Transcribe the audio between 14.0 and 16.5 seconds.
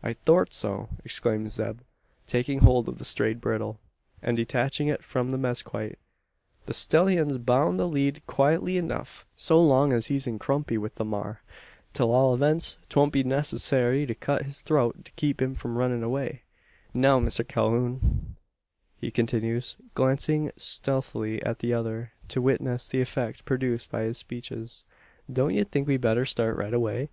to cut his throat to keep him from runnin' away.